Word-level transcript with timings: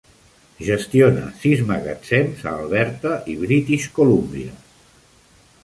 Gestiona 0.69 1.27
sis 1.43 1.61
magatzems 1.67 2.41
a 2.47 2.55
Alberta 2.63 3.13
i 3.35 3.39
British 3.45 3.87
Columbia. 3.99 4.59